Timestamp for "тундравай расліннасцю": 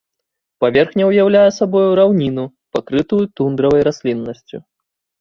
3.39-4.57